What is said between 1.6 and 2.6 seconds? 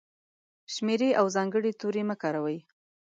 توري مه کاروئ!.